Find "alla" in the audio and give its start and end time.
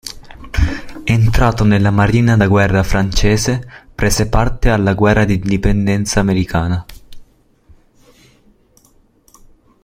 4.71-4.95